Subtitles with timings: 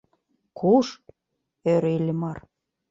[0.59, 0.87] —Куш?—
[1.71, 2.37] ӧрӧ Иллимар.